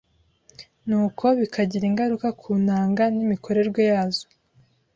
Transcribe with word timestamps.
nuko 0.87 1.25
bikagira 1.39 1.83
ingaruka 1.87 2.27
ku 2.41 2.49
ntanga 2.63 3.03
n’imikorerwe 3.15 3.81
yazo 3.91 4.25